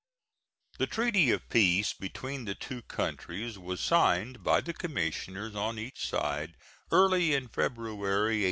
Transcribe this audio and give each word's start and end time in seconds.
The 0.79 0.87
treaty 0.87 1.29
of 1.29 1.47
peace 1.47 1.93
between 1.93 2.45
the 2.45 2.55
two 2.55 2.81
countries 2.81 3.59
was 3.59 3.79
signed 3.81 4.43
by 4.43 4.59
the 4.61 4.73
commissioners 4.73 5.55
of 5.55 5.77
each 5.77 6.07
side 6.09 6.55
early 6.91 7.35
in 7.35 7.47
February, 7.47 7.93
1848. 7.99 8.39